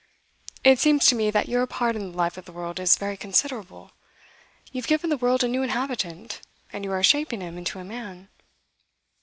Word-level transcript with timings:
'It 0.63 0.79
seems 0.79 1.05
to 1.05 1.13
me 1.13 1.29
that 1.29 1.47
your 1.47 1.67
part 1.67 1.95
in 1.95 2.09
the 2.11 2.17
life 2.17 2.35
of 2.35 2.45
the 2.45 2.51
world 2.51 2.79
is 2.79 2.97
very 2.97 3.15
considerable. 3.15 3.91
You 4.71 4.81
have 4.81 4.87
given 4.89 5.11
the 5.11 5.17
world 5.17 5.43
a 5.43 5.47
new 5.47 5.61
inhabitant, 5.61 6.41
and 6.73 6.83
you 6.83 6.91
are 6.91 7.03
shaping 7.03 7.39
him 7.41 7.55
into 7.55 7.77
a 7.77 7.83
man. 7.83 8.27